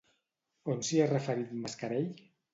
On 0.75 0.81
s'hi 0.87 1.03
ha 1.03 1.07
referit 1.13 1.53
Mascarell? 1.67 2.11